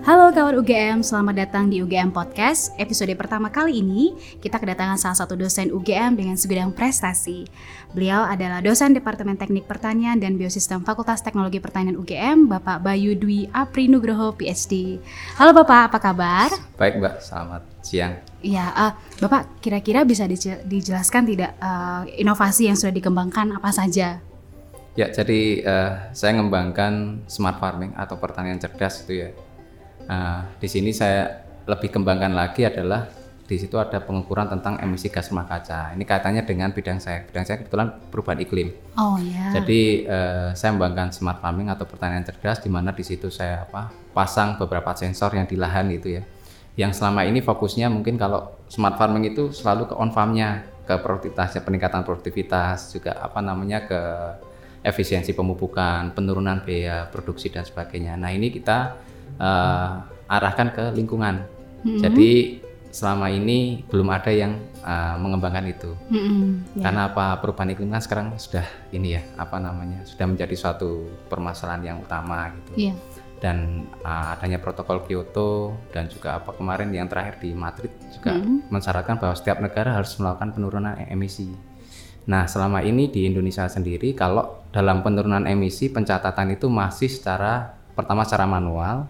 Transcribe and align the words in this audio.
Halo 0.00 0.32
kawan 0.32 0.56
UGM, 0.64 1.04
selamat 1.04 1.44
datang 1.44 1.68
di 1.68 1.84
UGM 1.84 2.08
Podcast. 2.08 2.72
Episode 2.80 3.12
pertama 3.20 3.52
kali 3.52 3.84
ini, 3.84 4.16
kita 4.40 4.56
kedatangan 4.56 4.96
salah 4.96 5.12
satu 5.12 5.36
dosen 5.36 5.68
UGM 5.68 6.16
dengan 6.16 6.40
segudang 6.40 6.72
prestasi. 6.72 7.44
Beliau 7.92 8.24
adalah 8.24 8.64
dosen 8.64 8.96
Departemen 8.96 9.36
Teknik 9.36 9.68
Pertanian 9.68 10.16
dan 10.16 10.40
Biosistem 10.40 10.80
Fakultas 10.88 11.20
Teknologi 11.20 11.60
Pertanian 11.60 12.00
UGM, 12.00 12.48
Bapak 12.48 12.80
Bayu 12.80 13.12
Dwi 13.12 13.52
Apri 13.52 13.92
Nugroho, 13.92 14.32
PhD. 14.32 15.04
Halo 15.36 15.52
Bapak, 15.52 15.92
apa 15.92 15.98
kabar? 16.00 16.48
Baik 16.80 16.96
Mbak, 16.96 17.14
selamat 17.20 17.62
siang. 17.84 18.16
Iya, 18.40 18.72
uh, 18.72 18.92
Bapak 19.20 19.60
kira-kira 19.60 20.08
bisa 20.08 20.24
dijelaskan 20.64 21.28
tidak 21.28 21.52
uh, 21.60 22.08
inovasi 22.16 22.72
yang 22.72 22.76
sudah 22.80 22.96
dikembangkan 22.96 23.52
apa 23.52 23.68
saja? 23.68 24.24
Ya, 24.96 25.12
jadi 25.12 25.60
uh, 25.60 25.92
saya 26.16 26.40
mengembangkan 26.40 27.20
smart 27.28 27.60
farming 27.60 27.92
atau 28.00 28.16
pertanian 28.16 28.56
cerdas 28.56 29.04
itu 29.04 29.28
ya 29.28 29.30
Nah, 30.10 30.42
di 30.58 30.66
sini 30.66 30.90
saya 30.90 31.46
lebih 31.70 31.94
kembangkan 31.94 32.34
lagi 32.34 32.66
adalah 32.66 33.06
di 33.46 33.58
situ 33.58 33.78
ada 33.78 33.98
pengukuran 34.02 34.46
tentang 34.46 34.78
emisi 34.82 35.10
gas 35.10 35.30
rumah 35.30 35.46
kaca. 35.46 35.94
Ini 35.94 36.02
kaitannya 36.02 36.42
dengan 36.46 36.74
bidang 36.74 36.98
saya. 36.98 37.22
Bidang 37.26 37.46
saya 37.46 37.62
kebetulan 37.62 37.94
perubahan 38.10 38.38
iklim. 38.42 38.74
Oh 38.98 39.18
ya. 39.18 39.54
Jadi 39.54 40.06
eh, 40.06 40.50
saya 40.54 40.70
mengembangkan 40.74 41.14
smart 41.14 41.38
farming 41.42 41.70
atau 41.70 41.86
pertanian 41.86 42.22
cerdas 42.22 42.62
di 42.62 42.70
mana 42.70 42.94
di 42.94 43.02
situ 43.02 43.26
saya 43.26 43.66
apa 43.66 43.90
pasang 44.14 44.58
beberapa 44.58 44.94
sensor 44.94 45.34
yang 45.34 45.50
di 45.50 45.58
lahan 45.58 45.90
itu 45.90 46.18
ya. 46.18 46.22
Yang 46.78 47.02
selama 47.02 47.26
ini 47.26 47.42
fokusnya 47.42 47.90
mungkin 47.90 48.14
kalau 48.18 48.54
smart 48.70 48.94
farming 48.98 49.34
itu 49.34 49.50
selalu 49.50 49.90
ke 49.90 49.94
on 49.98 50.14
farmnya, 50.14 50.62
ke 50.86 50.94
produktivitasnya, 51.02 51.66
peningkatan 51.66 52.06
produktivitas, 52.06 52.94
juga 52.94 53.18
apa 53.18 53.42
namanya 53.42 53.82
ke 53.82 54.00
efisiensi 54.86 55.34
pemupukan, 55.34 56.14
penurunan 56.14 56.62
biaya 56.62 57.10
produksi 57.10 57.50
dan 57.50 57.66
sebagainya. 57.66 58.14
Nah 58.14 58.30
ini 58.30 58.54
kita 58.54 59.09
uh, 59.40 60.04
arahkan 60.28 60.68
ke 60.70 60.84
lingkungan. 60.94 61.42
Hmm. 61.82 61.98
Jadi 61.98 62.60
selama 62.90 63.30
ini 63.30 63.86
belum 63.86 64.10
ada 64.10 64.30
yang 64.34 64.58
uh, 64.82 65.16
mengembangkan 65.16 65.66
itu. 65.70 65.90
Hmm, 66.10 66.66
yeah. 66.74 66.84
Karena 66.84 67.00
apa 67.10 67.38
perubahan 67.38 67.72
iklim 67.72 67.90
kan 67.90 68.02
sekarang 68.02 68.26
sudah 68.36 68.66
ini 68.90 69.16
ya 69.16 69.22
apa 69.38 69.56
namanya 69.62 70.02
sudah 70.04 70.26
menjadi 70.26 70.54
suatu 70.54 71.08
permasalahan 71.30 71.82
yang 71.94 71.96
utama 72.02 72.50
gitu. 72.60 72.90
Yeah. 72.90 72.96
Dan 73.40 73.88
uh, 74.04 74.36
adanya 74.36 74.60
protokol 74.60 75.08
Kyoto 75.08 75.72
dan 75.96 76.12
juga 76.12 76.36
apa 76.36 76.52
kemarin 76.52 76.92
yang 76.92 77.08
terakhir 77.08 77.40
di 77.40 77.56
Madrid 77.56 77.88
juga 78.12 78.36
hmm. 78.36 78.68
mensyaratkan 78.68 79.16
bahwa 79.16 79.32
setiap 79.32 79.64
negara 79.64 79.96
harus 79.96 80.12
melakukan 80.20 80.52
penurunan 80.52 80.92
emisi. 81.08 81.48
Nah, 82.28 82.44
selama 82.44 82.84
ini 82.84 83.08
di 83.08 83.24
Indonesia 83.24 83.64
sendiri 83.64 84.12
kalau 84.12 84.60
dalam 84.70 85.00
penurunan 85.00 85.48
emisi 85.48 85.88
pencatatan 85.88 86.52
itu 86.52 86.68
masih 86.68 87.08
secara 87.08 87.80
pertama 87.96 88.28
secara 88.28 88.44
manual, 88.44 89.08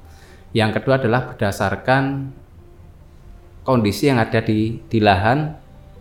yang 0.50 0.74
kedua 0.74 0.98
adalah 0.98 1.30
berdasarkan 1.30 2.34
kondisi 3.62 4.10
yang 4.10 4.18
ada 4.18 4.42
di, 4.42 4.82
di 4.90 4.98
lahan 4.98 5.54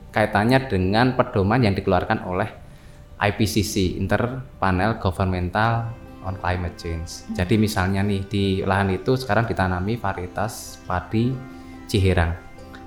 kaitannya 0.10 0.66
dengan 0.66 1.14
pedoman 1.14 1.62
yang 1.62 1.78
dikeluarkan 1.78 2.26
oleh 2.26 2.50
IPCC 3.20 4.00
Interpanel 4.00 4.98
Governmental 4.98 5.92
on 6.24 6.36
Climate 6.40 6.76
Change. 6.80 7.30
Hmm. 7.30 7.36
Jadi 7.36 7.56
misalnya 7.60 8.02
nih 8.02 8.22
di 8.26 8.46
lahan 8.64 8.90
itu 8.96 9.16
sekarang 9.20 9.46
ditanami 9.46 10.00
varietas 10.00 10.82
padi 10.88 11.32
Ciherang. 11.90 12.34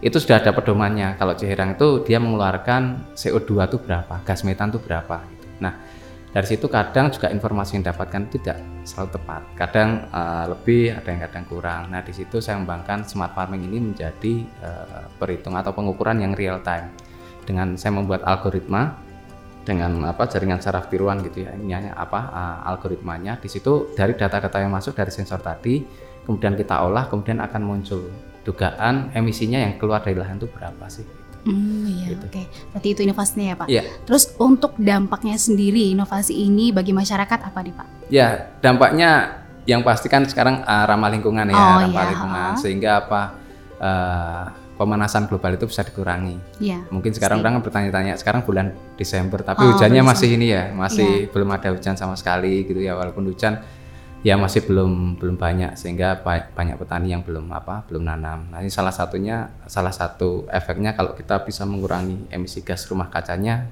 Itu 0.03 0.19
sudah 0.19 0.43
ada 0.43 0.51
pedomannya. 0.51 1.15
Kalau 1.15 1.39
Ciherang 1.39 1.79
itu 1.79 2.03
dia 2.03 2.19
mengeluarkan 2.19 3.15
CO2 3.15 3.71
itu 3.71 3.79
berapa, 3.79 4.19
gas 4.27 4.43
metan 4.43 4.75
itu 4.75 4.83
berapa. 4.83 5.23
Gitu. 5.31 5.47
Nah, 5.63 5.79
dari 6.33 6.47
situ 6.49 6.65
kadang 6.73 7.13
juga 7.13 7.29
informasi 7.29 7.77
yang 7.77 7.85
didapatkan 7.85 8.23
tidak 8.33 8.57
selalu 8.89 9.21
tepat. 9.21 9.43
Kadang 9.53 10.09
uh, 10.09 10.49
lebih 10.49 10.97
ada 10.97 11.09
yang 11.13 11.21
kadang 11.29 11.45
kurang. 11.45 11.83
Nah 11.93 12.01
di 12.01 12.13
situ 12.17 12.41
saya 12.41 12.57
mengembangkan 12.57 13.05
smart 13.05 13.37
farming 13.37 13.69
ini 13.69 13.93
menjadi 13.93 14.35
uh, 14.65 15.13
perhitung 15.21 15.53
atau 15.61 15.77
pengukuran 15.77 16.25
yang 16.25 16.33
real 16.33 16.65
time. 16.65 16.89
Dengan 17.45 17.77
saya 17.77 17.93
membuat 18.01 18.25
algoritma 18.25 18.97
dengan 19.63 20.09
apa 20.09 20.25
jaringan 20.27 20.59
saraf 20.59 20.91
tiruan 20.91 21.23
gitu 21.23 21.47
ya 21.47 21.55
ini 21.55 21.77
hanya 21.77 21.93
apa 22.01 22.21
uh, 22.33 22.59
algoritmanya. 22.73 23.37
Di 23.37 23.53
situ 23.53 23.93
dari 23.93 24.17
data-data 24.17 24.57
yang 24.57 24.73
masuk 24.73 24.97
dari 24.97 25.13
sensor 25.13 25.45
tadi 25.45 25.85
kemudian 26.25 26.57
kita 26.57 26.81
olah 26.81 27.13
kemudian 27.13 27.45
akan 27.45 27.61
muncul 27.61 28.09
dugaan 28.43 29.13
emisinya 29.15 29.59
yang 29.59 29.77
keluar 29.77 30.01
dari 30.01 30.17
lahan 30.19 30.41
itu 30.41 30.49
berapa 30.49 30.87
sih? 30.89 31.07
Hmm, 31.43 31.82
iya, 32.03 32.13
gitu. 32.19 32.27
oke. 32.27 32.35
Okay. 32.35 32.45
Berarti 32.75 32.89
itu 32.91 33.01
inovasinya 33.07 33.47
ya, 33.47 33.57
Pak. 33.57 33.67
Iya. 33.71 33.83
Terus 34.03 34.25
untuk 34.43 34.73
dampaknya 34.77 35.37
sendiri 35.39 35.95
inovasi 35.95 36.35
ini 36.35 36.75
bagi 36.75 36.91
masyarakat 36.91 37.39
apa 37.39 37.59
nih, 37.63 37.75
Pak? 37.75 37.87
Ya, 38.11 38.29
dampaknya 38.59 39.41
yang 39.65 39.87
pasti 39.87 40.11
kan 40.11 40.27
sekarang 40.27 40.67
uh, 40.67 40.85
ramah 40.91 41.11
lingkungan 41.15 41.47
ya, 41.47 41.55
oh, 41.55 41.87
ramah 41.87 42.03
iya. 42.03 42.11
lingkungan 42.11 42.51
sehingga 42.59 42.91
apa 43.07 43.21
uh, 43.79 44.45
pemanasan 44.75 45.31
global 45.31 45.55
itu 45.55 45.71
bisa 45.71 45.87
dikurangi. 45.87 46.59
Iya. 46.59 46.91
Mungkin 46.91 47.15
sekarang 47.15 47.39
orang 47.39 47.63
bertanya-tanya, 47.63 48.19
sekarang 48.19 48.43
bulan 48.43 48.75
Desember 48.99 49.39
tapi 49.47 49.63
oh, 49.63 49.79
hujannya 49.79 50.03
masih 50.03 50.35
ini 50.35 50.51
ya, 50.51 50.75
masih 50.75 51.27
iya. 51.27 51.31
belum 51.31 51.49
ada 51.55 51.71
hujan 51.71 51.95
sama 51.95 52.19
sekali 52.19 52.67
gitu 52.67 52.83
ya, 52.83 52.99
walaupun 52.99 53.31
hujan 53.31 53.63
ya 54.23 54.39
masih 54.39 54.63
belum 54.63 55.19
belum 55.19 55.35
banyak 55.35 55.75
sehingga 55.75 56.23
banyak 56.55 56.79
petani 56.79 57.11
yang 57.11 57.27
belum 57.27 57.51
apa 57.51 57.83
belum 57.91 58.07
nanam. 58.07 58.55
Nah 58.55 58.63
ini 58.63 58.71
salah 58.71 58.95
satunya 58.95 59.51
salah 59.67 59.91
satu 59.91 60.47
efeknya 60.47 60.95
kalau 60.95 61.19
kita 61.19 61.43
bisa 61.43 61.67
mengurangi 61.67 62.31
emisi 62.31 62.63
gas 62.63 62.87
rumah 62.87 63.11
kacanya 63.11 63.67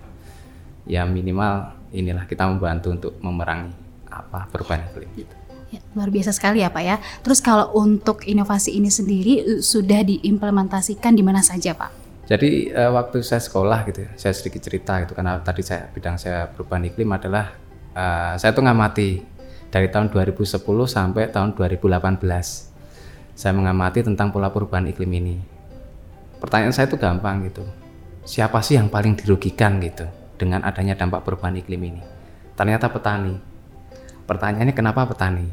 ya 0.90 1.06
minimal 1.06 1.70
inilah 1.94 2.26
kita 2.26 2.50
membantu 2.50 2.90
untuk 2.90 3.12
memerangi 3.22 3.70
apa 4.10 4.50
perubahan 4.50 4.90
iklim. 4.90 5.10
Gitu. 5.14 5.34
Ya, 5.70 5.78
luar 5.94 6.10
biasa 6.10 6.34
sekali 6.34 6.66
ya 6.66 6.68
Pak 6.74 6.82
ya. 6.82 6.98
Terus 7.22 7.38
kalau 7.38 7.70
untuk 7.78 8.26
inovasi 8.26 8.74
ini 8.74 8.90
sendiri 8.90 9.62
sudah 9.62 10.02
diimplementasikan 10.02 11.14
di 11.14 11.22
mana 11.22 11.46
saja 11.46 11.78
Pak? 11.78 11.90
Jadi 12.26 12.74
uh, 12.74 12.90
waktu 12.94 13.22
saya 13.22 13.42
sekolah 13.42 13.86
gitu, 13.90 14.06
ya, 14.06 14.10
saya 14.18 14.34
sedikit 14.34 14.62
cerita 14.62 14.98
gitu 15.02 15.14
karena 15.14 15.38
tadi 15.42 15.62
saya 15.62 15.90
bidang 15.90 16.18
saya 16.18 16.46
perubahan 16.50 16.86
iklim 16.90 17.10
adalah 17.10 17.54
uh, 17.94 18.34
saya 18.34 18.50
tuh 18.50 18.66
ngamati 18.66 19.39
dari 19.70 19.86
tahun 19.86 20.10
2010 20.10 20.58
sampai 20.86 21.30
tahun 21.30 21.54
2018. 21.54 22.20
Saya 23.38 23.52
mengamati 23.56 24.04
tentang 24.04 24.34
pola 24.34 24.50
perubahan 24.50 24.90
iklim 24.90 25.10
ini. 25.16 25.36
Pertanyaan 26.42 26.74
saya 26.74 26.90
itu 26.90 26.98
gampang 26.98 27.46
gitu. 27.46 27.64
Siapa 28.26 28.60
sih 28.60 28.76
yang 28.76 28.92
paling 28.92 29.16
dirugikan 29.16 29.80
gitu 29.80 30.04
dengan 30.36 30.66
adanya 30.66 30.98
dampak 30.98 31.24
perubahan 31.24 31.56
iklim 31.56 31.80
ini? 31.80 32.02
Ternyata 32.58 32.92
petani. 32.92 33.38
Pertanyaannya 34.28 34.74
kenapa 34.76 35.08
petani? 35.08 35.48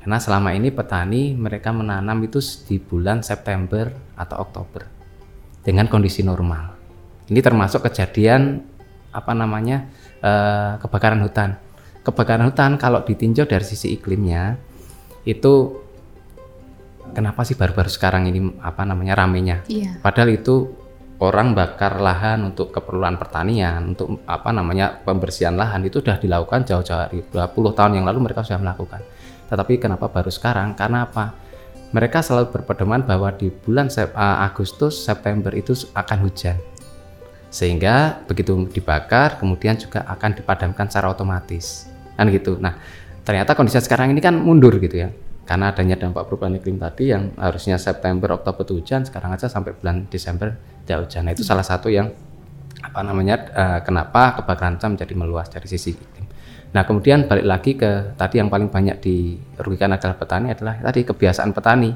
Karena 0.00 0.18
selama 0.18 0.50
ini 0.56 0.72
petani 0.72 1.36
mereka 1.36 1.70
menanam 1.70 2.18
itu 2.24 2.42
di 2.66 2.80
bulan 2.82 3.22
September 3.22 3.92
atau 4.18 4.42
Oktober 4.42 4.82
dengan 5.62 5.86
kondisi 5.86 6.26
normal. 6.26 6.74
Ini 7.30 7.38
termasuk 7.38 7.86
kejadian 7.86 8.66
apa 9.12 9.32
namanya 9.36 9.86
eh, 10.24 10.80
kebakaran 10.80 11.22
hutan 11.22 11.54
kebakaran 12.02 12.50
hutan 12.50 12.74
kalau 12.78 13.06
ditinjau 13.06 13.46
dari 13.46 13.62
sisi 13.62 13.94
iklimnya 13.94 14.58
itu 15.22 15.78
kenapa 17.14 17.46
sih 17.46 17.54
baru-baru 17.54 17.86
sekarang 17.86 18.26
ini 18.26 18.58
apa 18.58 18.82
namanya 18.82 19.14
ramenya? 19.14 19.62
Iya. 19.70 20.02
Padahal 20.02 20.34
itu 20.34 20.66
orang 21.22 21.54
bakar 21.54 22.02
lahan 22.02 22.42
untuk 22.42 22.74
keperluan 22.74 23.14
pertanian, 23.14 23.94
untuk 23.94 24.26
apa 24.26 24.50
namanya 24.50 24.98
pembersihan 25.06 25.54
lahan 25.54 25.86
itu 25.86 26.02
sudah 26.02 26.18
dilakukan 26.18 26.66
jauh-jauh 26.66 27.06
hari 27.06 27.22
20 27.30 27.78
tahun 27.78 28.02
yang 28.02 28.04
lalu 28.10 28.26
mereka 28.26 28.42
sudah 28.42 28.58
melakukan. 28.58 28.98
Tetapi 29.46 29.78
kenapa 29.78 30.10
baru 30.10 30.32
sekarang? 30.32 30.74
Karena 30.74 31.06
apa? 31.06 31.38
Mereka 31.92 32.24
selalu 32.24 32.50
berpedoman 32.56 33.04
bahwa 33.04 33.28
di 33.36 33.52
bulan 33.52 33.92
Agustus 34.16 34.96
September 34.96 35.52
itu 35.52 35.76
akan 35.92 36.24
hujan. 36.24 36.56
Sehingga 37.52 38.24
begitu 38.24 38.56
dibakar 38.72 39.36
kemudian 39.36 39.76
juga 39.76 40.08
akan 40.08 40.40
dipadamkan 40.40 40.88
secara 40.88 41.12
otomatis 41.12 41.91
kan 42.22 42.30
gitu. 42.30 42.56
Nah 42.62 42.78
ternyata 43.26 43.58
kondisi 43.58 43.82
sekarang 43.82 44.14
ini 44.14 44.22
kan 44.22 44.38
mundur 44.38 44.78
gitu 44.78 45.02
ya. 45.02 45.10
Karena 45.42 45.74
adanya 45.74 45.98
dampak 45.98 46.30
perubahan 46.30 46.54
iklim 46.54 46.78
tadi 46.78 47.10
yang 47.10 47.34
harusnya 47.34 47.74
September 47.74 48.38
Oktober 48.38 48.62
itu 48.62 48.78
hujan 48.78 49.02
sekarang 49.02 49.34
aja 49.34 49.50
sampai 49.50 49.74
bulan 49.74 50.06
Desember 50.06 50.54
tidak 50.86 51.10
hujan. 51.10 51.26
Nah 51.26 51.32
itu 51.34 51.42
salah 51.42 51.66
satu 51.66 51.90
yang 51.90 52.14
apa 52.82 53.00
namanya 53.02 53.36
uh, 53.50 53.80
kenapa 53.82 54.38
kebakaran 54.38 54.78
hutan 54.78 54.94
menjadi 54.94 55.14
meluas 55.18 55.50
dari 55.50 55.66
sisi 55.66 55.98
iklim. 55.98 56.26
Nah 56.72 56.82
kemudian 56.86 57.26
balik 57.26 57.46
lagi 57.46 57.74
ke 57.74 58.14
tadi 58.14 58.38
yang 58.38 58.48
paling 58.48 58.70
banyak 58.70 59.02
dirugikan 59.02 59.92
adalah 59.92 60.14
petani 60.14 60.54
adalah 60.54 60.78
tadi 60.78 61.00
kebiasaan 61.02 61.50
petani. 61.50 61.90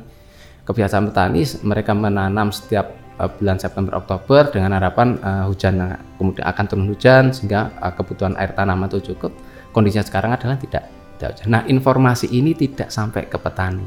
Kebiasaan 0.67 1.05
petani 1.07 1.47
mereka 1.63 1.95
menanam 1.95 2.51
setiap 2.51 2.91
uh, 3.23 3.31
bulan 3.31 3.63
September 3.63 3.95
Oktober 3.95 4.51
dengan 4.51 4.75
harapan 4.75 5.17
uh, 5.23 5.47
hujan 5.47 5.97
kemudian 6.19 6.45
akan 6.45 6.65
turun 6.67 6.87
hujan 6.91 7.31
sehingga 7.31 7.71
uh, 7.79 7.95
kebutuhan 7.95 8.35
air 8.37 8.53
tanaman 8.53 8.91
itu 8.91 9.15
cukup 9.15 9.31
kondisinya 9.77 10.09
sekarang 10.09 10.33
adalah 10.33 10.57
tidak 10.57 10.97
tidak 11.17 11.49
Nah, 11.49 11.65
informasi 11.65 12.29
ini 12.33 12.53
tidak 12.53 12.93
sampai 12.93 13.29
ke 13.29 13.41
petani. 13.41 13.85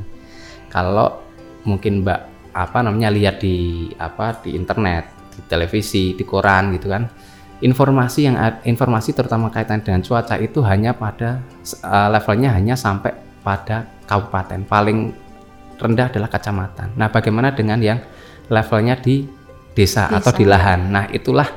Kalau 0.69 1.21
mungkin 1.65 2.01
Mbak 2.01 2.21
apa 2.53 2.77
namanya 2.81 3.13
lihat 3.13 3.41
di 3.41 3.89
apa 3.97 4.41
di 4.41 4.57
internet, 4.57 5.33
di 5.33 5.41
televisi, 5.45 6.17
di 6.17 6.25
koran 6.25 6.73
gitu 6.77 6.89
kan. 6.89 7.05
Informasi 7.59 8.19
yang 8.23 8.39
informasi 8.63 9.11
terutama 9.11 9.51
kaitan 9.51 9.83
dengan 9.83 9.99
cuaca 9.99 10.39
itu 10.39 10.63
hanya 10.63 10.95
pada 10.95 11.43
uh, 11.83 12.07
levelnya 12.07 12.55
hanya 12.55 12.79
sampai 12.79 13.11
pada 13.43 13.83
kabupaten 14.07 14.63
paling 14.63 15.11
rendah 15.75 16.07
adalah 16.07 16.31
kecamatan. 16.31 16.95
Nah, 16.95 17.11
bagaimana 17.11 17.51
dengan 17.51 17.79
yang 17.83 17.99
levelnya 18.47 18.95
di 18.95 19.27
desa, 19.75 20.07
Desa. 20.07 20.17
atau 20.23 20.31
di 20.33 20.45
lahan? 20.47 20.87
Nah, 20.87 21.05
itulah 21.11 21.47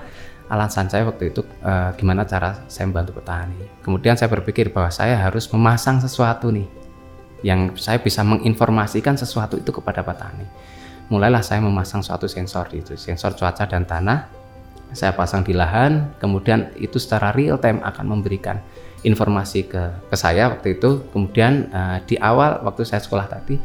alasan 0.53 0.93
saya 0.93 1.09
waktu 1.09 1.33
itu 1.33 1.41
eh, 1.65 1.91
gimana 1.97 2.29
cara 2.29 2.69
saya 2.69 2.85
membantu 2.85 3.17
petani. 3.17 3.57
Kemudian 3.81 4.21
saya 4.21 4.29
berpikir 4.29 4.69
bahwa 4.69 4.93
saya 4.93 5.17
harus 5.17 5.49
memasang 5.49 5.97
sesuatu 6.05 6.53
nih 6.53 6.69
yang 7.41 7.73
saya 7.75 7.97
bisa 7.99 8.21
menginformasikan 8.21 9.17
sesuatu 9.17 9.57
itu 9.57 9.73
kepada 9.73 10.05
petani. 10.05 10.45
Mulailah 11.09 11.41
saya 11.41 11.65
memasang 11.65 12.05
suatu 12.05 12.29
sensor 12.29 12.69
itu, 12.77 12.95
sensor 13.01 13.33
cuaca 13.33 13.65
dan 13.65 13.89
tanah. 13.89 14.29
Saya 14.93 15.17
pasang 15.17 15.41
di 15.41 15.57
lahan, 15.57 16.13
kemudian 16.21 16.69
itu 16.77 17.01
secara 17.01 17.33
real 17.33 17.57
time 17.57 17.81
akan 17.81 18.13
memberikan 18.13 18.61
informasi 19.01 19.65
ke 19.65 19.83
ke 20.13 20.17
saya 20.21 20.53
waktu 20.53 20.77
itu. 20.77 21.09
Kemudian 21.17 21.73
eh, 21.73 21.99
di 22.05 22.21
awal 22.21 22.61
waktu 22.61 22.85
saya 22.85 23.01
sekolah 23.01 23.25
tadi, 23.25 23.57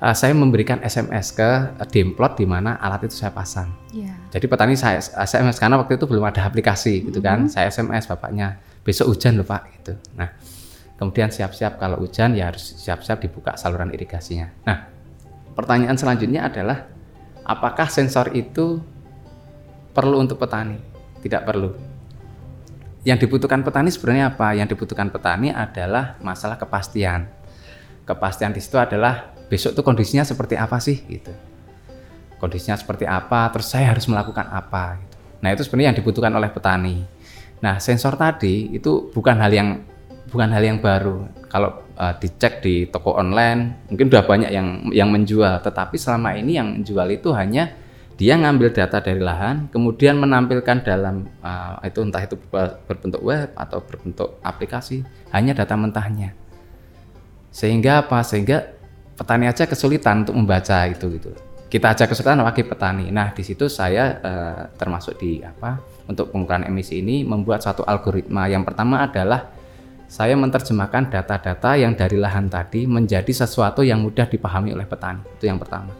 eh, 0.00 0.14
saya 0.14 0.32
memberikan 0.32 0.80
SMS 0.82 1.34
ke 1.34 1.50
eh, 1.78 1.88
Demplot 1.90 2.38
di 2.38 2.46
mana 2.46 2.78
alat 2.78 3.06
itu 3.06 3.14
saya 3.14 3.30
pasang. 3.30 3.70
Iya. 3.94 4.14
Jadi 4.34 4.46
petani 4.50 4.74
saya 4.74 4.98
SMS 4.98 5.60
karena 5.60 5.78
waktu 5.78 5.98
itu 5.98 6.06
belum 6.08 6.24
ada 6.26 6.46
aplikasi 6.46 7.06
gitu 7.06 7.18
kan. 7.22 7.46
Saya 7.46 7.70
SMS 7.70 8.08
bapaknya 8.08 8.58
besok 8.82 9.14
hujan 9.14 9.38
loh 9.40 9.46
pak 9.46 9.62
gitu. 9.80 9.92
Nah 10.14 10.32
kemudian 10.94 11.28
siap-siap 11.28 11.76
kalau 11.76 11.98
hujan 11.98 12.38
ya 12.38 12.54
harus 12.54 12.78
siap-siap 12.78 13.18
dibuka 13.22 13.58
saluran 13.58 13.90
irigasinya. 13.90 14.50
Nah 14.66 14.88
pertanyaan 15.54 15.98
selanjutnya 15.98 16.46
adalah 16.46 16.86
apakah 17.44 17.86
sensor 17.90 18.32
itu 18.32 18.80
perlu 19.92 20.18
untuk 20.22 20.40
petani? 20.40 20.80
Tidak 21.22 21.42
perlu. 21.44 21.94
Yang 23.04 23.28
dibutuhkan 23.28 23.60
petani 23.60 23.92
sebenarnya 23.92 24.32
apa? 24.32 24.56
Yang 24.56 24.76
dibutuhkan 24.76 25.12
petani 25.12 25.52
adalah 25.52 26.16
masalah 26.24 26.56
kepastian. 26.56 27.28
Kepastian 28.08 28.56
di 28.56 28.60
situ 28.64 28.80
adalah 28.80 29.33
besok 29.54 29.78
tuh 29.78 29.86
kondisinya 29.86 30.26
seperti 30.26 30.58
apa 30.58 30.82
sih 30.82 30.98
gitu 31.06 31.30
kondisinya 32.44 32.76
seperti 32.76 33.08
apa, 33.08 33.48
terus 33.48 33.72
saya 33.72 33.96
harus 33.96 34.04
melakukan 34.04 34.44
apa. 34.52 35.00
Gitu. 35.00 35.16
Nah 35.40 35.48
itu 35.56 35.62
sebenarnya 35.64 35.88
yang 35.96 35.98
dibutuhkan 36.04 36.32
oleh 36.36 36.52
petani. 36.52 37.00
Nah 37.64 37.80
sensor 37.80 38.20
tadi 38.20 38.76
itu 38.76 39.08
bukan 39.08 39.40
hal 39.40 39.48
yang 39.48 39.68
bukan 40.28 40.52
hal 40.52 40.60
yang 40.60 40.78
baru. 40.84 41.24
Kalau 41.48 41.80
uh, 41.96 42.12
dicek 42.20 42.60
di 42.60 42.84
toko 42.92 43.16
online, 43.16 43.88
mungkin 43.88 44.12
udah 44.12 44.24
banyak 44.28 44.50
yang 44.52 44.92
yang 44.92 45.08
menjual. 45.08 45.64
Tetapi 45.64 45.96
selama 45.96 46.36
ini 46.36 46.60
yang 46.60 46.68
menjual 46.80 47.08
itu 47.08 47.32
hanya 47.32 47.72
dia 48.14 48.38
ngambil 48.38 48.70
data 48.70 49.02
dari 49.02 49.18
lahan, 49.18 49.72
kemudian 49.74 50.20
menampilkan 50.20 50.86
dalam 50.86 51.26
uh, 51.42 51.82
itu 51.82 51.98
entah 52.04 52.22
itu 52.22 52.38
ber- 52.52 52.78
berbentuk 52.86 53.24
web 53.24 53.50
atau 53.58 53.82
berbentuk 53.82 54.38
aplikasi, 54.44 55.02
hanya 55.34 55.50
data 55.56 55.74
mentahnya. 55.74 56.30
Sehingga 57.50 58.06
apa? 58.06 58.22
Sehingga 58.22 58.73
petani 59.14 59.46
aja 59.46 59.64
kesulitan 59.64 60.26
untuk 60.26 60.34
membaca 60.34 60.86
itu 60.90 61.06
gitu 61.18 61.32
kita 61.74 61.90
aja 61.90 62.06
kesulitan 62.06 62.38
wakil 62.46 62.70
petani. 62.70 63.10
Nah, 63.10 63.34
di 63.34 63.42
situ 63.42 63.66
saya 63.66 64.22
eh, 64.22 64.62
termasuk 64.78 65.18
di 65.18 65.42
apa 65.42 65.82
untuk 66.06 66.30
pengukuran 66.30 66.70
emisi 66.70 67.02
ini 67.02 67.26
membuat 67.26 67.66
satu 67.66 67.82
algoritma. 67.82 68.46
Yang 68.46 68.70
pertama 68.70 69.02
adalah 69.02 69.50
saya 70.06 70.38
menerjemahkan 70.38 71.10
data-data 71.10 71.74
yang 71.74 71.98
dari 71.98 72.14
lahan 72.14 72.46
tadi 72.46 72.86
menjadi 72.86 73.26
sesuatu 73.26 73.82
yang 73.82 74.06
mudah 74.06 74.30
dipahami 74.30 74.70
oleh 74.70 74.86
petani. 74.86 75.18
Itu 75.34 75.50
yang 75.50 75.58
pertama. 75.58 75.90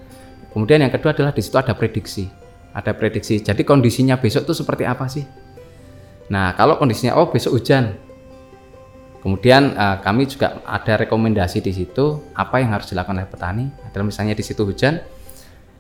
Kemudian 0.54 0.86
yang 0.86 0.94
kedua 0.94 1.10
adalah 1.10 1.34
di 1.34 1.42
situ 1.42 1.58
ada 1.58 1.74
prediksi. 1.74 2.30
Ada 2.70 2.94
prediksi. 2.94 3.42
Jadi 3.42 3.66
kondisinya 3.66 4.14
besok 4.14 4.46
itu 4.46 4.54
seperti 4.54 4.86
apa 4.86 5.10
sih? 5.10 5.26
Nah, 6.30 6.54
kalau 6.54 6.78
kondisinya 6.78 7.18
oh 7.18 7.34
besok 7.34 7.58
hujan. 7.58 7.98
Kemudian 9.24 9.72
eh, 9.72 9.96
kami 10.04 10.28
juga 10.28 10.60
ada 10.68 11.00
rekomendasi 11.00 11.64
di 11.64 11.72
situ 11.72 12.28
apa 12.36 12.60
yang 12.60 12.76
harus 12.76 12.92
dilakukan 12.92 13.16
oleh 13.16 13.28
petani. 13.28 13.64
Adalah 13.88 14.04
misalnya 14.04 14.36
di 14.36 14.44
situ 14.44 14.68
hujan, 14.68 15.00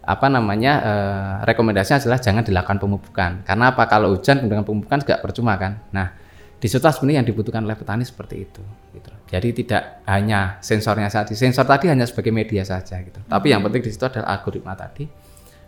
apa 0.00 0.26
namanya 0.32 0.72
eh, 0.80 1.32
rekomendasinya 1.44 2.00
adalah 2.00 2.18
jangan 2.24 2.40
dilakukan 2.40 2.80
pemupukan. 2.80 3.30
Karena 3.44 3.76
apa? 3.76 3.84
Kalau 3.84 4.16
hujan 4.16 4.48
dengan 4.48 4.64
pemupukan 4.64 5.04
juga 5.04 5.20
percuma 5.20 5.60
kan? 5.60 5.76
Nah 5.92 6.16
di 6.56 6.72
situ 6.72 6.80
sebenarnya 6.80 7.20
yang 7.20 7.28
dibutuhkan 7.28 7.60
oleh 7.60 7.76
petani 7.76 8.08
seperti 8.08 8.48
itu 8.48 8.64
gitu. 8.96 9.12
Jadi 9.28 9.48
tidak 9.60 10.00
hanya 10.08 10.56
sensornya 10.64 11.12
saja 11.12 11.36
sensor 11.36 11.68
tadi 11.68 11.92
hanya 11.92 12.08
sebagai 12.08 12.32
media 12.32 12.64
saja 12.64 12.96
gitu. 13.04 13.20
Tapi 13.28 13.52
yang 13.52 13.60
penting 13.60 13.84
di 13.84 13.92
situ 13.92 14.08
adalah 14.08 14.40
algoritma 14.40 14.72
tadi 14.72 15.04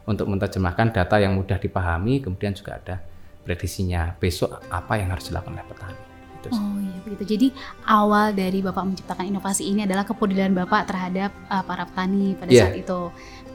untuk 0.08 0.32
menerjemahkan 0.32 0.96
data 0.96 1.20
yang 1.20 1.36
mudah 1.36 1.60
dipahami 1.60 2.24
kemudian 2.24 2.56
juga 2.56 2.80
ada 2.80 3.04
prediksinya 3.44 4.16
besok 4.16 4.64
apa 4.72 4.96
yang 4.96 5.12
harus 5.12 5.28
dilakukan 5.28 5.60
oleh 5.60 5.68
petani 5.68 6.15
Gitu. 6.46 6.56
Oh 6.56 6.78
iya 6.78 6.98
begitu. 7.00 7.22
Jadi 7.26 7.46
awal 7.84 8.32
dari 8.32 8.58
Bapak 8.60 8.84
menciptakan 8.84 9.26
inovasi 9.26 9.62
ini 9.64 9.82
adalah 9.82 10.02
kepedulian 10.02 10.52
Bapak 10.52 10.86
terhadap 10.86 11.30
uh, 11.46 11.60
para 11.60 11.84
petani 11.84 12.34
pada 12.34 12.48
Iya. 12.48 12.66
saat 12.66 12.78
itu. 12.78 13.00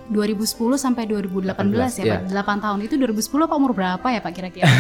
2010 0.08 0.44
sampai 0.76 1.08
2018 1.08 1.56
ya 1.98 2.04
iya. 2.04 2.16
Pak. 2.20 2.60
8 2.60 2.60
tahun 2.60 2.80
itu 2.84 2.96
2010 2.96 3.16
Pak 3.42 3.56
umur 3.56 3.72
berapa 3.72 4.04
ya 4.06 4.20
Pak 4.20 4.32
kira-kira? 4.34 4.68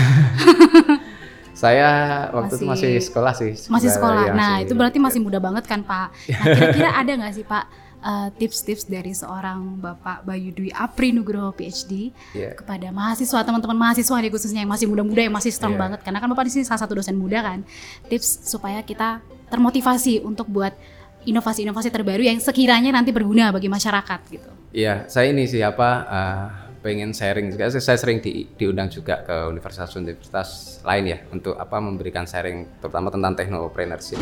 saya 1.53 1.87
waktu 2.31 2.53
itu 2.53 2.65
Masih- 2.65 2.69
masih 2.89 2.91
sekolah 3.01 3.33
sih 3.33 3.51
Masih 3.67 3.89
sekolah. 3.91 4.23
ya, 4.25 4.33
Nah, 4.33 4.51
masih- 4.55 4.63
itu 4.65 4.73
berarti 4.73 4.97
masih 4.97 5.19
muda 5.19 5.37
banget 5.37 5.63
kan, 5.67 5.83
Pak. 5.83 6.07
Nah, 6.31 6.45
kira-kira 6.49 6.89
ada 6.93 7.11
nggak 7.13 7.33
sih, 7.33 7.45
Pak, 7.45 7.63
eh, 8.01 8.29
tips-tips 8.35 8.85
dari 8.85 9.13
seorang 9.13 9.77
Bapak 9.77 10.25
Bayu 10.25 10.49
Dwi 10.51 10.73
Apri 10.73 11.13
Nugroho 11.13 11.53
PhD 11.53 12.09
Iya. 12.33 12.57
kepada 12.57 12.89
mahasiswa, 12.89 13.39
teman-teman 13.41 13.77
mahasiswa 13.77 14.17
nih 14.17 14.29
khususnya 14.29 14.61
yang 14.61 14.71
masih 14.71 14.89
muda-muda 14.89 15.21
yang 15.21 15.31
masih 15.31 15.53
strong 15.53 15.77
Iya. 15.77 15.81
banget 15.87 15.99
karena 16.01 16.17
kan 16.17 16.27
Bapak 16.27 16.49
di 16.49 16.53
sini 16.53 16.63
salah 16.65 16.81
satu 16.81 16.97
dosen 16.97 17.15
muda 17.15 17.39
kan. 17.39 17.61
Tips 18.09 18.49
supaya 18.49 18.81
kita 18.81 19.21
termotivasi 19.47 20.21
untuk 20.21 20.49
buat 20.49 20.73
inovasi-inovasi 21.21 21.93
terbaru 21.93 22.25
yang 22.25 22.41
sekiranya 22.41 22.89
nanti 22.89 23.13
berguna 23.13 23.53
bagi 23.53 23.69
masyarakat 23.69 24.19
gitu. 24.33 24.49
Iya, 24.73 25.05
saya 25.05 25.29
ini 25.29 25.45
siapa 25.45 25.89
uh, 26.09 26.45
pengen 26.81 27.13
sharing 27.13 27.53
juga. 27.53 27.69
Saya 27.69 27.99
sering 27.99 28.23
di- 28.23 28.49
diundang 28.57 28.89
juga 28.89 29.21
ke 29.21 29.35
universitas-universitas 29.45 30.81
lain 30.81 31.05
ya 31.05 31.19
untuk 31.29 31.53
apa 31.53 31.77
memberikan 31.77 32.25
sharing 32.25 32.65
terutama 32.81 33.13
tentang 33.13 33.37
technopreneurship. 33.37 34.17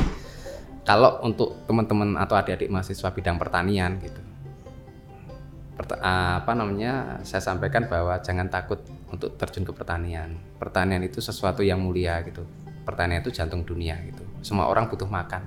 Kalau 0.87 1.21
untuk 1.21 1.63
teman-teman 1.69 2.17
atau 2.17 2.33
adik-adik 2.39 2.71
mahasiswa 2.71 3.09
bidang 3.13 3.37
pertanian 3.37 3.99
gitu. 4.01 4.21
Pert- 5.77 6.01
uh, 6.01 6.41
apa 6.43 6.51
namanya? 6.57 7.21
Saya 7.23 7.39
sampaikan 7.43 7.85
bahwa 7.87 8.17
jangan 8.19 8.49
takut 8.49 8.81
untuk 9.11 9.37
terjun 9.37 9.63
ke 9.63 9.73
pertanian. 9.75 10.35
Pertanian 10.57 11.01
itu 11.05 11.21
sesuatu 11.21 11.61
yang 11.61 11.79
mulia 11.79 12.19
gitu. 12.25 12.43
Pertanian 12.83 13.21
itu 13.21 13.29
jantung 13.29 13.61
dunia 13.63 13.95
gitu. 14.07 14.23
Semua 14.41 14.65
orang 14.67 14.89
butuh 14.89 15.07
makan. 15.07 15.45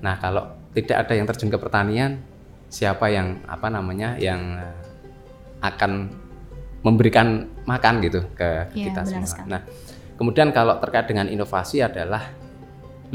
Nah, 0.00 0.16
kalau 0.16 0.48
tidak 0.72 1.06
ada 1.06 1.12
yang 1.12 1.26
terjun 1.28 1.52
ke 1.52 1.58
pertanian, 1.60 2.18
siapa 2.72 3.06
yang 3.12 3.44
apa 3.46 3.68
namanya 3.70 4.16
yang 4.18 4.58
akan 5.62 6.10
memberikan 6.84 7.48
makan 7.64 8.04
gitu 8.04 8.20
ke 8.36 8.68
Iya, 8.76 8.92
kita 8.92 9.00
benar 9.06 9.12
semua. 9.24 9.28
sekali. 9.28 9.48
Nah, 9.48 9.60
kemudian 10.20 10.48
kalau 10.52 10.76
terkait 10.82 11.08
dengan 11.08 11.30
inovasi 11.30 11.80
adalah 11.80 12.28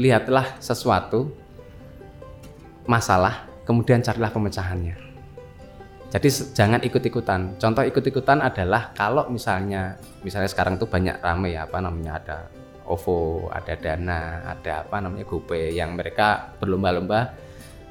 lihatlah 0.00 0.56
sesuatu 0.64 1.28
masalah, 2.88 3.44
kemudian 3.68 4.00
carilah 4.00 4.32
pemecahannya. 4.32 4.96
Jadi 6.10 6.28
jangan 6.56 6.80
ikut-ikutan. 6.82 7.60
Contoh 7.60 7.84
ikut-ikutan 7.86 8.42
adalah 8.42 8.96
kalau 8.96 9.28
misalnya 9.30 9.94
misalnya 10.24 10.48
sekarang 10.50 10.80
tuh 10.80 10.90
banyak 10.90 11.20
rame 11.22 11.54
ya 11.54 11.68
apa 11.68 11.78
namanya 11.78 12.18
ada 12.18 12.38
OVO, 12.90 13.46
ada 13.54 13.78
Dana, 13.78 14.42
ada 14.50 14.82
apa 14.82 14.98
namanya 14.98 15.22
GoPay 15.22 15.78
yang 15.78 15.94
mereka 15.94 16.50
berlomba-lomba 16.58 17.30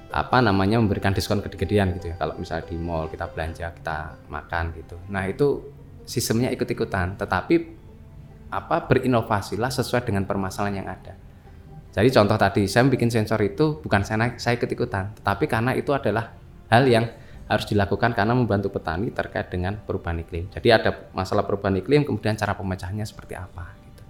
apa 0.09 0.37
namanya 0.41 0.81
memberikan 0.81 1.13
diskon 1.13 1.39
gede-gedean 1.39 1.95
gitu 1.95 2.11
ya. 2.11 2.15
Kalau 2.19 2.35
misalnya 2.35 2.67
di 2.67 2.75
mall 2.75 3.07
kita 3.07 3.29
belanja, 3.31 3.71
kita 3.71 3.99
makan 4.27 4.75
gitu. 4.75 4.97
Nah, 5.07 5.23
itu 5.29 5.63
sistemnya 6.03 6.51
ikut-ikutan, 6.51 7.15
tetapi 7.15 7.55
apa 8.49 8.89
berinovasilah 8.89 9.69
sesuai 9.69 10.09
dengan 10.09 10.25
permasalahan 10.25 10.83
yang 10.83 10.89
ada. 10.89 11.28
Jadi 11.89 12.09
contoh 12.13 12.37
tadi 12.37 12.69
saya 12.69 12.85
bikin 12.85 13.09
sensor 13.09 13.41
itu 13.41 13.81
bukan 13.81 14.05
saya 14.05 14.37
saya 14.37 14.61
ikut-ikutan, 14.61 15.17
tetapi 15.21 15.49
karena 15.49 15.73
itu 15.73 15.89
adalah 15.89 16.37
hal 16.69 16.85
yang 16.85 17.09
harus 17.49 17.65
dilakukan 17.65 18.13
karena 18.13 18.37
membantu 18.37 18.69
petani 18.69 19.09
terkait 19.09 19.49
dengan 19.49 19.73
perubahan 19.81 20.21
iklim. 20.21 20.53
Jadi 20.53 20.69
ada 20.69 21.09
masalah 21.17 21.41
perubahan 21.49 21.81
iklim, 21.81 22.05
kemudian 22.05 22.37
cara 22.37 22.53
pemecahnya 22.53 23.09
seperti 23.09 23.33
apa. 23.33 23.73
Gitu. 23.81 24.03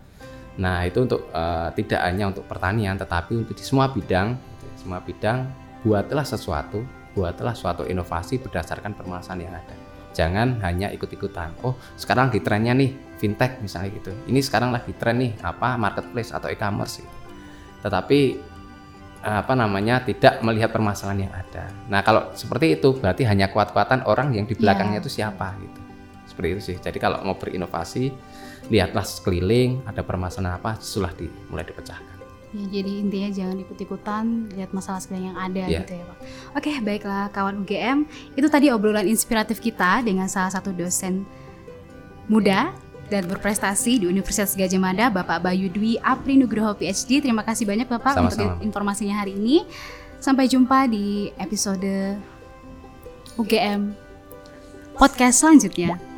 Nah 0.60 0.84
itu 0.84 1.00
untuk 1.08 1.32
eh, 1.32 1.70
tidak 1.80 2.02
hanya 2.04 2.28
untuk 2.28 2.44
pertanian, 2.44 3.00
tetapi 3.00 3.40
untuk 3.40 3.56
di 3.56 3.64
semua 3.64 3.88
bidang, 3.88 4.36
gitu 4.36 4.66
semua 4.84 5.00
bidang 5.00 5.48
buatlah 5.88 6.28
sesuatu, 6.28 6.84
buatlah 7.16 7.56
suatu 7.56 7.88
inovasi 7.88 8.44
berdasarkan 8.44 8.92
permasalahan 8.92 9.48
yang 9.48 9.56
ada. 9.56 9.76
Jangan 10.12 10.60
hanya 10.68 10.92
ikut-ikutan. 10.92 11.56
Oh 11.64 11.80
sekarang 11.96 12.28
di 12.28 12.44
trennya 12.44 12.76
nih 12.76 12.92
fintech 13.24 13.64
misalnya 13.64 13.96
gitu. 13.96 14.12
Ini 14.28 14.44
sekarang 14.44 14.76
lagi 14.76 14.92
tren 15.00 15.16
nih 15.16 15.40
apa 15.40 15.80
marketplace 15.80 16.36
atau 16.36 16.52
e-commerce. 16.52 17.00
Gitu. 17.00 17.19
Tetapi 17.80 18.20
eh, 19.20 19.38
apa 19.40 19.54
namanya 19.54 20.00
tidak 20.02 20.40
melihat 20.40 20.72
permasalahan 20.72 21.28
yang 21.28 21.34
ada. 21.34 21.68
Nah 21.88 22.00
kalau 22.02 22.32
seperti 22.34 22.80
itu 22.80 22.96
berarti 22.96 23.28
hanya 23.28 23.52
kuat-kuatan 23.52 24.08
orang 24.08 24.32
yang 24.32 24.48
di 24.48 24.56
belakangnya 24.56 25.00
Ya. 25.00 25.04
itu 25.04 25.12
siapa 25.12 25.56
gitu. 25.60 25.80
Seperti 26.28 26.48
itu 26.56 26.62
sih. 26.72 26.78
Jadi 26.80 26.98
kalau 26.98 27.20
mau 27.24 27.36
berinovasi 27.36 28.12
lihatlah 28.70 29.04
sekeliling 29.04 29.84
ada 29.84 30.06
permasalahan 30.06 30.56
apa, 30.56 30.80
sudah 30.80 31.12
dimulai 31.12 31.66
dipecahkan. 31.66 32.16
Ya, 32.50 32.82
jadi 32.82 32.92
intinya 33.06 33.30
jangan 33.30 33.58
ikut-ikutan 33.62 34.26
lihat 34.58 34.74
masalah 34.74 34.98
sebenarnya 34.98 35.28
yang 35.30 35.38
ada 35.38 35.64
Iya. 35.70 35.80
gitu 35.86 35.94
ya 36.00 36.04
Pak. 36.06 36.18
Oke, 36.58 36.72
baiklah 36.82 37.30
kawan 37.30 37.62
UGM. 37.62 38.10
Itu 38.34 38.50
tadi 38.50 38.74
obrolan 38.74 39.06
inspiratif 39.06 39.62
kita 39.62 40.02
dengan 40.02 40.26
salah 40.26 40.50
satu 40.50 40.74
dosen 40.74 41.30
muda 42.26 42.74
dan 43.10 43.26
berprestasi 43.26 44.02
di 44.02 44.06
Universitas 44.06 44.54
Gajah 44.54 44.80
Mada, 44.80 45.10
Bapak 45.10 45.42
Bayu 45.42 45.68
Dwi 45.68 45.98
Apri 46.00 46.38
Nugroho 46.38 46.78
PhD. 46.78 47.20
Terima 47.26 47.42
kasih 47.42 47.66
banyak 47.66 47.90
Bapak 47.90 48.22
untuk 48.22 48.38
Sama-sama. 48.38 48.64
informasinya 48.64 49.26
hari 49.26 49.36
ini. 49.36 49.66
Sampai 50.22 50.46
jumpa 50.46 50.86
di 50.88 51.34
episode 51.42 52.16
UGM 53.36 53.92
podcast 55.00 55.42
selanjutnya. 55.42 56.09